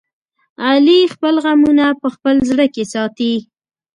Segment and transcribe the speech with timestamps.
[0.67, 3.33] علي خپل غمونه په خپل زړه کې ساتي.